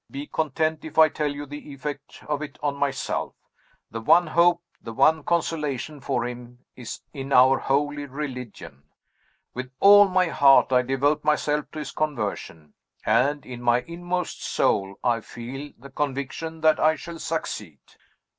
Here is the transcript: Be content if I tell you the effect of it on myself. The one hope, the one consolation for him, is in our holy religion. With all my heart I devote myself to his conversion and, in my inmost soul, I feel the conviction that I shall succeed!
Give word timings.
Be 0.09 0.25
content 0.25 0.83
if 0.83 0.97
I 0.97 1.09
tell 1.09 1.27
you 1.31 1.45
the 1.45 1.71
effect 1.73 2.23
of 2.27 2.41
it 2.41 2.57
on 2.63 2.75
myself. 2.75 3.35
The 3.91 4.01
one 4.01 4.25
hope, 4.25 4.63
the 4.81 4.93
one 4.93 5.23
consolation 5.23 5.99
for 6.01 6.25
him, 6.27 6.65
is 6.75 7.01
in 7.13 7.31
our 7.31 7.59
holy 7.59 8.07
religion. 8.07 8.81
With 9.53 9.69
all 9.79 10.07
my 10.07 10.29
heart 10.29 10.71
I 10.73 10.81
devote 10.81 11.23
myself 11.23 11.69
to 11.73 11.77
his 11.77 11.91
conversion 11.91 12.73
and, 13.05 13.45
in 13.45 13.61
my 13.61 13.81
inmost 13.81 14.43
soul, 14.43 14.95
I 15.03 15.21
feel 15.21 15.71
the 15.77 15.91
conviction 15.91 16.61
that 16.61 16.79
I 16.79 16.95
shall 16.95 17.19
succeed! 17.19 17.77